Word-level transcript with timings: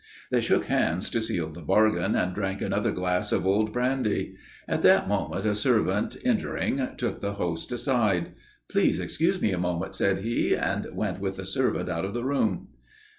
They 0.31 0.41
shook 0.41 0.65
hands 0.65 1.11
to 1.11 1.21
seal 1.21 1.51
the 1.51 1.61
bargain 1.61 2.15
and 2.15 2.33
drank 2.33 2.59
another 2.59 2.91
glass 2.91 3.31
of 3.31 3.45
old 3.45 3.71
brandy. 3.71 4.33
At 4.67 4.81
that 4.81 5.07
moment, 5.07 5.45
a 5.45 5.53
servant, 5.53 6.17
entering, 6.25 6.79
took 6.97 7.21
the 7.21 7.33
host 7.33 7.71
aside. 7.71 8.31
"Please 8.67 8.99
excuse 8.99 9.39
me 9.39 9.51
a 9.51 9.59
moment," 9.59 9.95
said 9.95 10.23
he, 10.23 10.55
and 10.55 10.87
went 10.95 11.19
with 11.19 11.35
the 11.37 11.45
servant 11.45 11.87
out 11.87 12.03
of 12.03 12.15
the 12.15 12.25
room. 12.25 12.69